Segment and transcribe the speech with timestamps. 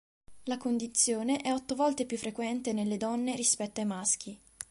[0.45, 4.35] La condizione è otto volte più frequente nelle donne rispetto ai maschi.